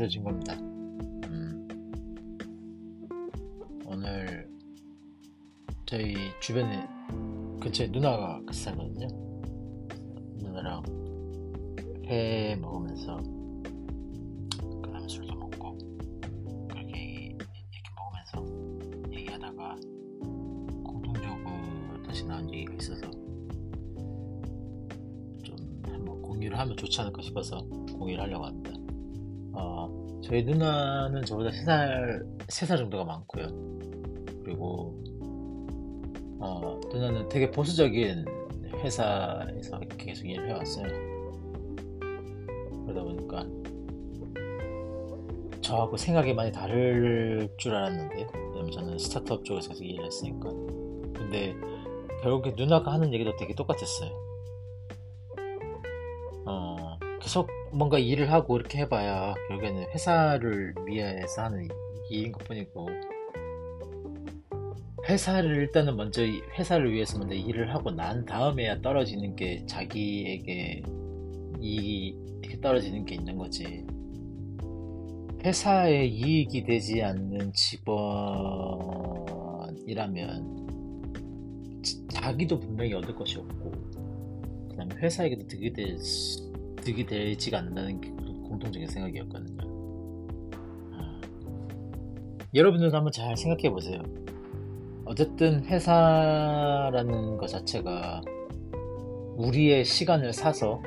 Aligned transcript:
알려준 0.00 0.24
겁니다. 0.24 0.54
음, 1.28 1.68
오늘 3.84 4.48
저희 5.84 6.14
주변에 6.40 6.88
근처에 7.60 7.88
누나가 7.88 8.40
같이 8.46 8.62
살거든요. 8.62 9.06
누나랑 10.38 10.82
회 12.06 12.56
먹으면서 12.56 13.18
그다음에 14.82 15.06
술도 15.06 15.34
먹고 15.34 15.76
그렇게 16.68 17.36
이렇게 17.36 17.90
먹으면서 17.94 19.12
얘기하다가 19.12 19.76
공통적으로 20.82 22.02
다시 22.06 22.24
나온 22.24 22.50
얘기가 22.54 22.72
있어서 22.74 23.02
좀 25.42 25.56
한번 25.84 26.22
공유를 26.22 26.58
하면 26.58 26.74
좋지 26.74 27.02
않을까 27.02 27.20
싶어서 27.20 27.58
공유를 27.98 28.22
하려고 28.22 28.46
합니다. 28.46 28.69
어, 29.52 30.20
저희 30.22 30.44
누나는 30.44 31.24
저보다 31.24 31.50
3살, 31.50 32.46
3살 32.46 32.78
정도가 32.78 33.04
많고요. 33.04 33.46
그리고 34.44 34.94
어, 36.40 36.80
누나는 36.92 37.28
되게 37.28 37.50
보수적인 37.50 38.24
회사에서 38.76 39.78
계속 39.98 40.26
일을 40.26 40.48
해왔어요. 40.48 40.86
그러다 42.86 43.02
보니까 43.02 43.46
저하고 45.60 45.96
생각이 45.96 46.34
많이 46.34 46.50
다를 46.50 47.48
줄 47.56 47.74
알았는데, 47.74 48.26
왜냐면 48.32 48.70
저는 48.72 48.98
스타트업 48.98 49.44
쪽에서 49.44 49.68
계속 49.68 49.84
일을 49.84 50.04
했으니까. 50.06 50.48
근데 51.14 51.54
결국에 52.22 52.54
누나가 52.56 52.92
하는 52.92 53.12
얘기도 53.12 53.36
되게 53.36 53.54
똑같았어요. 53.54 54.10
어, 56.46 56.89
계속 57.30 57.48
뭔가 57.70 57.96
일을 57.96 58.32
하고 58.32 58.56
이렇게 58.56 58.78
해봐야 58.78 59.34
결국에는 59.46 59.84
회사를 59.94 60.74
위해서 60.84 61.42
하는 61.44 61.68
일인 62.10 62.32
것 62.32 62.42
뿐이고, 62.42 62.88
회사를 65.08 65.54
일단은 65.58 65.96
먼저 65.96 66.22
회사를 66.24 66.92
위해서 66.92 67.20
먼저 67.20 67.36
일을 67.36 67.72
하고 67.72 67.92
난 67.92 68.24
다음에야 68.24 68.80
떨어지는 68.82 69.36
게 69.36 69.64
자기에게 69.64 70.82
이익이 71.60 72.16
이렇게 72.42 72.60
떨어지는 72.60 73.04
게 73.04 73.14
있는 73.14 73.36
거지. 73.36 73.86
회사에 75.44 76.06
이익이 76.06 76.64
되지 76.64 77.00
않는 77.00 77.52
직원이라면 79.84 80.10
자기도 82.10 82.58
분명히 82.58 82.92
얻을 82.94 83.14
것이 83.14 83.38
없고 83.38 83.70
그다음에 84.70 84.96
회사에게도 84.96 85.46
득이 85.46 85.72
될 85.72 85.96
득이 86.80 87.06
되지가 87.06 87.58
않는다는 87.58 88.00
게 88.00 88.10
공통적인 88.48 88.88
생각이었거든요. 88.88 89.58
아. 90.92 91.20
여러분들도 92.54 92.96
한번 92.96 93.12
잘 93.12 93.36
생각해 93.36 93.70
보세요. 93.70 94.02
어쨌든 95.04 95.64
회사라는 95.64 97.36
것 97.36 97.48
자체가 97.48 98.22
우리의 99.36 99.84
시간을 99.84 100.32
사서 100.32 100.80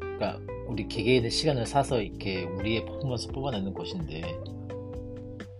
그러니까 0.00 0.38
우리 0.68 0.86
개개인의 0.86 1.30
시간을 1.30 1.66
사서 1.66 2.00
이렇게 2.02 2.44
우리의 2.44 2.84
퍼포먼스 2.84 3.28
뽑아내는 3.28 3.74
곳인데 3.74 4.22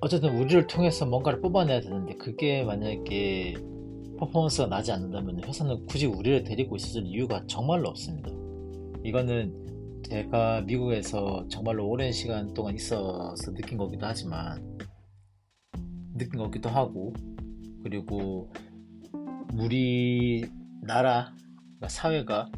어쨌든 0.01 0.37
우리를 0.37 0.67
통해서 0.67 1.05
뭔가를 1.07 1.41
뽑아내야 1.41 1.81
되는데 1.81 2.15
그게 2.15 2.63
만약에 2.63 3.55
퍼포먼스가 4.19 4.69
나지 4.69 4.93
않는다면 4.93 5.43
회사는 5.45 5.87
굳이 5.87 6.07
우리를 6.07 6.45
데리고 6.45 6.77
있을 6.77 7.05
이유가 7.07 7.43
정말로 7.47 7.89
없습니다. 7.89 8.31
이거는 9.05 10.03
제가 10.03 10.63
미국에서 10.63 11.47
정말로 11.49 11.89
오랜 11.89 12.13
시간 12.13 12.53
동안 12.53 12.75
있어서 12.75 13.53
느낀 13.55 13.79
거기도 13.79 14.07
하지만 14.07 14.79
느낀 16.15 16.39
거기도 16.39 16.69
하고 16.69 17.13
그리고 17.83 18.51
우리 19.55 20.45
나라 20.83 21.33
그러니까 21.37 21.89
사회가 21.89 22.51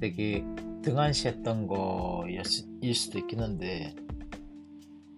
되게 0.00 0.44
등한시했던 0.82 1.66
거일 1.66 2.44
수도 2.94 3.18
있긴 3.18 3.40
한데 3.40 3.94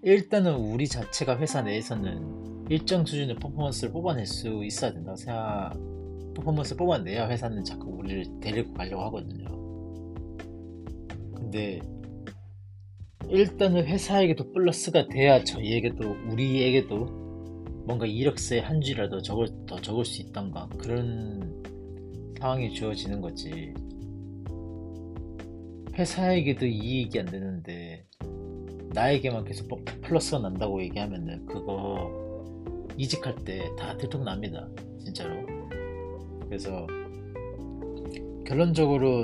일단은 0.02 0.54
우리 0.56 0.88
자체가 0.88 1.38
회사 1.38 1.62
내에서는 1.62 2.66
일정 2.68 3.04
수준의 3.04 3.36
퍼포먼스를 3.36 3.92
뽑아낼 3.92 4.26
수 4.26 4.64
있어야 4.64 4.92
된다고 4.92 5.16
생각 5.16 5.74
퍼포먼스를 6.34 6.76
뽑아내야 6.78 7.28
회사는 7.28 7.64
자꾸 7.64 7.90
우리를 7.90 8.40
데리고 8.40 8.72
가려고 8.74 9.04
하거든요 9.04 9.61
근데 11.52 11.80
일단은 13.28 13.84
회사에게도 13.84 14.52
플러스가 14.54 15.06
돼야 15.08 15.44
저희에게도 15.44 16.16
우리에게도 16.30 17.04
뭔가 17.86 18.06
이력서에 18.06 18.60
한 18.60 18.80
줄이라도 18.80 19.20
적을, 19.20 19.48
더 19.66 19.78
적을 19.78 20.06
수 20.06 20.22
있던가 20.22 20.66
그런 20.78 21.62
상황이 22.38 22.72
주어지는 22.72 23.20
거지. 23.20 23.74
회사에게도 25.92 26.64
이익이 26.64 27.20
안 27.20 27.26
되는데 27.26 28.06
나에게만 28.94 29.44
계속 29.44 29.68
플러스가 30.00 30.38
난다고 30.38 30.82
얘기하면은 30.82 31.44
그거 31.44 32.10
이직할 32.96 33.34
때 33.44 33.68
다 33.76 33.94
들통납니다 33.98 34.68
진짜로. 35.04 35.34
그래서 36.46 36.86
결론적으로 38.46 39.22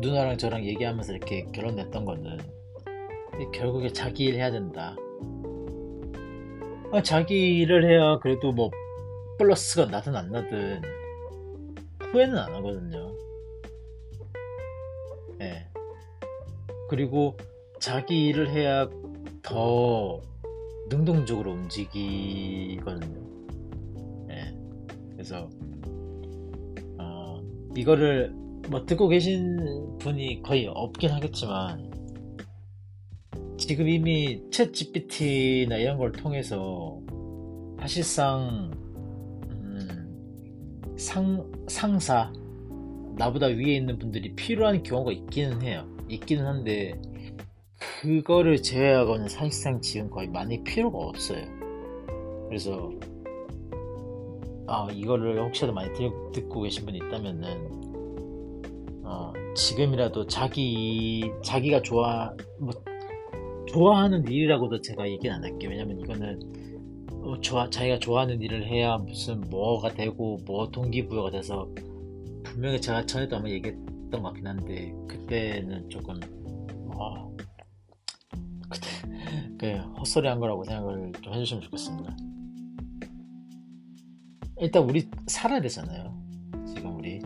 누나랑 0.00 0.38
저랑 0.38 0.64
얘기하면서 0.64 1.12
이렇게 1.12 1.46
결론 1.52 1.76
냈던 1.76 2.04
거는 2.04 2.38
결국에 3.52 3.88
자기 3.88 4.24
일 4.24 4.34
해야 4.34 4.50
된다 4.50 4.96
아, 6.92 7.02
자기 7.02 7.58
일을 7.58 7.84
해야 7.90 8.18
그래도 8.20 8.52
뭐 8.52 8.70
플러스가 9.38 9.86
나든 9.86 10.14
안 10.14 10.30
나든 10.30 10.80
후회는 12.12 12.38
안 12.38 12.54
하거든요. 12.54 13.12
예. 15.40 15.44
네. 15.44 15.68
그리고 16.88 17.36
자기 17.80 18.26
일을 18.26 18.48
해야 18.50 18.88
더 19.42 20.20
능동적으로 20.88 21.50
움직이거든요. 21.50 23.20
예. 24.30 24.34
네. 24.34 24.56
그래서 25.14 25.50
어, 26.98 27.42
이거를 27.76 28.32
뭐 28.68 28.84
듣고 28.86 29.08
계신 29.08 29.98
분이 29.98 30.42
거의 30.42 30.66
없긴 30.66 31.10
하겠지만 31.10 31.90
지금 33.58 33.88
이미 33.88 34.42
챗 34.50 34.72
GPT나 34.72 35.76
이런 35.76 35.98
걸 35.98 36.12
통해서 36.12 37.00
사실상 37.78 38.70
음, 39.50 40.94
상, 40.96 41.50
상사 41.68 42.32
나보다 43.16 43.46
위에 43.46 43.76
있는 43.76 43.98
분들이 43.98 44.34
필요한 44.34 44.82
경우가 44.82 45.12
있기는 45.12 45.62
해요. 45.62 45.86
있기는 46.08 46.44
한데 46.44 47.00
그거를 48.00 48.62
제외하고는 48.62 49.28
사실상 49.28 49.80
지금 49.80 50.10
거의 50.10 50.28
많이 50.28 50.62
필요가 50.64 50.98
없어요. 50.98 51.44
그래서 52.48 52.90
아 54.66 54.88
이거를 54.92 55.40
혹시라도 55.42 55.74
많이 55.74 55.90
듣고 56.32 56.62
계신 56.62 56.84
분이 56.86 56.98
있다면은 56.98 57.83
어, 59.04 59.32
지금이라도 59.54 60.26
자기 60.26 61.30
자기가 61.42 61.82
좋아 61.82 62.34
뭐 62.58 62.70
좋아하는 63.68 64.26
일이라고도 64.26 64.80
제가 64.80 65.08
얘기는 65.08 65.34
안 65.34 65.42
할게요. 65.42 65.70
왜냐면 65.70 66.00
이거는 66.00 66.64
어, 67.24 67.40
좋아, 67.40 67.68
자기가 67.70 67.98
좋아하는 67.98 68.40
일을 68.42 68.66
해야 68.66 68.98
무슨 68.98 69.40
뭐가 69.48 69.94
되고 69.94 70.38
뭐 70.46 70.70
동기부여가 70.70 71.30
돼서 71.30 71.68
분명히 72.44 72.80
제가 72.80 73.06
전에도 73.06 73.36
한번 73.36 73.52
얘기했던 73.52 74.10
것 74.10 74.22
같긴 74.22 74.46
한데 74.46 74.94
그때는 75.08 75.88
조금 75.88 76.20
어, 76.94 77.34
그때 78.68 78.86
그 79.58 79.98
헛소리 79.98 80.28
한 80.28 80.38
거라고 80.38 80.64
생각을 80.64 81.12
좀 81.20 81.32
해주시면 81.32 81.62
좋겠습니다. 81.62 82.16
일단 84.60 84.82
우리 84.84 85.08
살아야 85.26 85.60
되잖아요. 85.60 86.14
지금 86.66 86.96
우리 86.96 87.20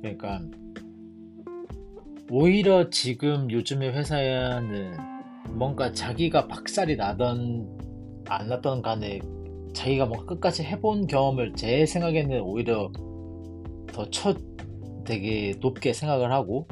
그러니까 0.00 0.40
오히려 2.30 2.90
지금 2.90 3.50
요즘의 3.50 3.92
회사에는 3.92 4.96
뭔가 5.50 5.92
자기가 5.92 6.48
박살이 6.48 6.96
나던 6.96 8.24
안 8.28 8.48
났던 8.48 8.82
간에 8.82 9.20
자기가 9.72 10.06
뭔가 10.06 10.26
끝까지 10.26 10.64
해본 10.64 11.06
경험을 11.06 11.54
제 11.54 11.86
생각에는 11.86 12.40
오히려 12.40 12.90
더 13.92 14.10
첫 14.10 14.36
되게 15.06 15.54
높게 15.60 15.92
생각을 15.92 16.32
하고 16.32 16.66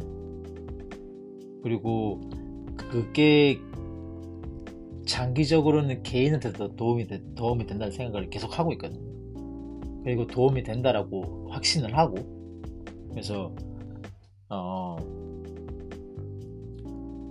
그리고 1.63 2.21
그게 2.77 3.59
장기적으로는 5.07 6.03
개인한테 6.03 6.53
더 6.53 6.69
도움이, 6.75 7.07
되, 7.07 7.23
도움이 7.35 7.67
된다는 7.67 7.93
생각을 7.93 8.29
계속 8.29 8.59
하고 8.59 8.73
있거든요. 8.73 9.01
그리고 10.03 10.27
도움이 10.27 10.63
된다라고 10.65 11.49
확신을 11.51 11.97
하고 11.97 12.17
그래서 13.11 13.55
어 14.49 14.97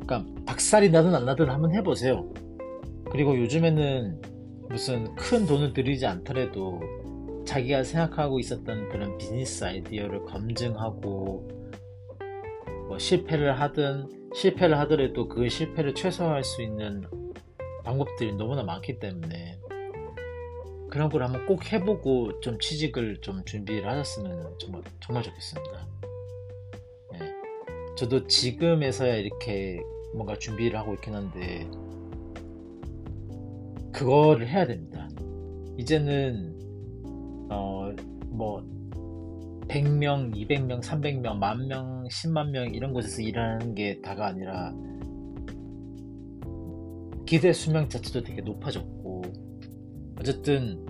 그러니까 0.05 0.25
박살이 0.45 0.89
나든 0.89 1.15
안 1.15 1.25
나든 1.25 1.49
한번 1.49 1.73
해보세요. 1.73 2.31
그리고 3.11 3.37
요즘에는 3.37 4.21
무슨 4.69 5.13
큰 5.15 5.45
돈을 5.45 5.73
들이지 5.73 6.05
않더라도 6.05 6.81
자기가 7.45 7.83
생각하고 7.83 8.39
있었던 8.39 8.89
그런 8.89 9.17
비즈니스 9.17 9.63
아이디어를 9.63 10.25
검증하고 10.25 11.47
뭐 12.87 12.97
실패를 12.97 13.59
하든 13.59 14.31
실패를 14.33 14.77
하더라도 14.79 15.27
그 15.27 15.47
실패를 15.47 15.93
최소화할 15.93 16.43
수 16.43 16.61
있는 16.61 17.03
방법들이 17.83 18.33
너무나 18.33 18.63
많기 18.63 18.97
때문에 18.99 19.59
그런 20.89 21.09
걸 21.09 21.23
한번 21.23 21.45
꼭 21.45 21.71
해보고 21.71 22.39
좀 22.39 22.59
취직을 22.59 23.21
좀 23.21 23.43
준비를 23.45 23.87
하셨으면 23.87 24.57
정말 24.59 24.81
정말 24.99 25.23
좋겠습니다. 25.23 25.92
네. 28.03 28.09
저도 28.09 28.27
지금에서야 28.27 29.15
이렇게 29.15 29.81
뭔가 30.13 30.35
준비를 30.35 30.77
하고 30.77 30.93
있긴 30.95 31.13
한데 31.13 31.69
그거를 33.91 34.47
해야 34.47 34.67
됩니다. 34.67 35.07
이제는 35.77 36.59
어 37.49 37.93
뭐 38.33 38.63
100명, 39.67 40.33
200명, 40.35 40.81
300명, 40.81 41.37
만명, 41.37 42.03
10만 42.07 42.49
명 42.49 42.73
이런 42.73 42.93
곳에서 42.93 43.21
일하는 43.21 43.75
게 43.75 44.01
다가 44.01 44.27
아니라 44.27 44.73
기대 47.25 47.53
수명 47.53 47.87
자체도 47.87 48.23
되게 48.23 48.41
높아졌고 48.41 49.21
어쨌든 50.19 50.85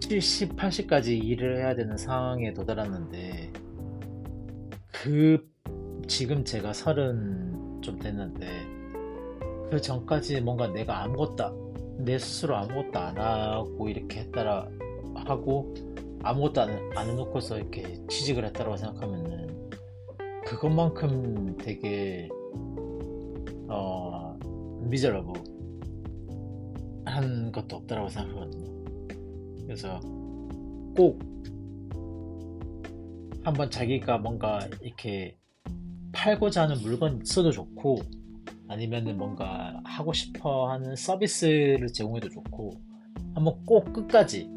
70, 0.00 0.56
80까지 0.56 1.22
일을 1.22 1.58
해야 1.58 1.74
되는 1.76 1.96
상황에 1.96 2.52
도달했는데 2.52 3.52
그 4.90 5.51
지금 6.06 6.44
제가 6.44 6.72
서른 6.72 7.80
좀 7.80 7.98
됐는데 7.98 8.46
그 9.70 9.80
전까지 9.80 10.40
뭔가 10.40 10.68
내가 10.68 11.02
아무것도 11.02 11.72
내 11.98 12.18
스스로 12.18 12.56
아무것도 12.56 12.98
안 12.98 13.18
하고 13.18 13.88
이렇게 13.88 14.20
했다라 14.20 14.68
하고 15.14 15.74
아무것도 16.22 16.60
안, 16.60 16.90
안 16.96 17.08
해놓고서 17.08 17.58
이렇게 17.58 17.98
취직을 18.08 18.44
했다고 18.46 18.76
생각하면은 18.76 19.70
그것만큼 20.44 21.56
되게 21.56 22.28
어 23.68 24.38
미저러브 24.82 25.32
한 27.04 27.50
것도 27.52 27.76
없다라고 27.76 28.08
생각하거든요. 28.08 28.84
그래서 29.64 30.00
꼭 30.96 31.18
한번 33.44 33.70
자기가 33.70 34.18
뭔가 34.18 34.60
이렇게 34.82 35.36
팔고자 36.12 36.62
하는 36.62 36.76
물건이 36.82 37.20
있어도 37.22 37.50
좋고 37.50 38.00
아니면은 38.68 39.16
뭔가 39.18 39.80
하고 39.84 40.12
싶어 40.12 40.70
하는 40.70 40.96
서비스를 40.96 41.88
제공해도 41.92 42.28
좋고 42.28 42.70
한번 43.34 43.64
꼭 43.64 43.92
끝까지 43.92 44.48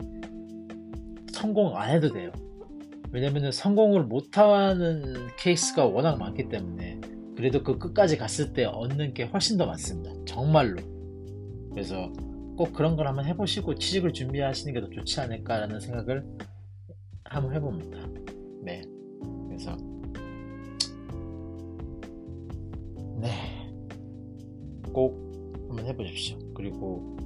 성공 1.31 1.75
안 1.77 1.91
해도 1.91 2.11
돼요. 2.11 2.31
왜냐면은 3.11 3.51
성공을 3.51 4.03
못하는 4.03 5.27
케이스가 5.37 5.85
워낙 5.85 6.17
많기 6.17 6.49
때문에 6.49 6.99
그래도 7.35 7.63
그 7.63 7.77
끝까지 7.77 8.17
갔을 8.17 8.53
때 8.53 8.65
얻는 8.65 9.13
게 9.13 9.23
훨씬 9.23 9.57
더 9.57 9.65
많습니다. 9.65 10.11
정말로. 10.25 10.81
그래서 11.71 12.11
꼭 12.57 12.71
그런 12.73 12.95
걸 12.95 13.07
한번 13.07 13.25
해보시고 13.25 13.75
취직을 13.75 14.13
준비하시는 14.13 14.73
게 14.73 14.79
더 14.79 14.89
좋지 14.89 15.19
않을까라는 15.19 15.79
생각을 15.81 16.25
한번 17.25 17.53
해봅니다. 17.53 18.24
꼭 24.95 25.67
한번 25.67 25.85
해보십시오. 25.87 26.37
그리고 26.53 27.17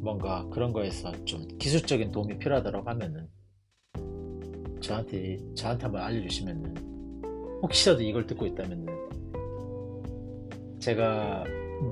뭔가 0.00 0.48
그런 0.48 0.72
거에서 0.72 1.12
좀 1.26 1.46
기술적인 1.58 2.12
도움이 2.12 2.38
필요하다고 2.38 2.88
하면은 2.88 3.28
저한테 4.80 5.38
저한테 5.54 5.82
한번 5.82 6.00
알려주시면은 6.00 7.60
혹시라도 7.60 8.02
이걸 8.02 8.26
듣고 8.26 8.46
있다면은 8.46 8.86
제가 10.78 11.44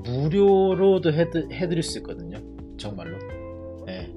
무료로도 0.03 1.13
해드, 1.13 1.49
해드릴 1.51 1.83
수 1.83 1.99
있거든요. 1.99 2.39
정말로. 2.75 3.19
네. 3.85 4.11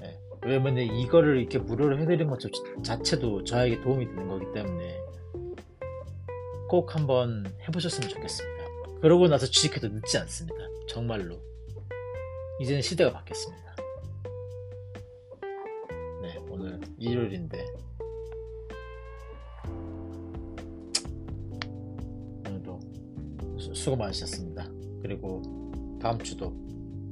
네. 0.00 0.18
왜냐면 0.44 0.76
이거를 0.78 1.38
이렇게 1.38 1.60
무료로 1.60 1.98
해드리는 2.00 2.26
것 2.28 2.40
자체도 2.82 3.44
저에게 3.44 3.80
도움이 3.80 4.06
되는 4.06 4.26
거기 4.26 4.44
때문에 4.52 4.98
꼭 6.70 6.94
한번 6.94 7.52
해보셨으면 7.66 8.08
좋겠습니다. 8.08 8.64
그러고 9.00 9.26
나서 9.26 9.44
취직해도 9.44 9.88
늦지 9.88 10.18
않습니다. 10.18 10.56
정말로. 10.86 11.36
이제는 12.60 12.80
시대가 12.80 13.12
바뀌었습니다. 13.12 13.74
네, 16.22 16.38
오늘 16.48 16.80
일요일인데 16.96 17.66
오늘도 22.46 22.80
수고 23.74 23.96
많으셨습니다. 23.96 24.68
그리고 25.02 25.42
다음 26.00 26.20
주도 26.20 26.54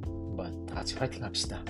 한번 0.05 0.65
다 0.67 0.75
같이 0.75 0.95
파이팅 0.95 1.21
합시다. 1.21 1.61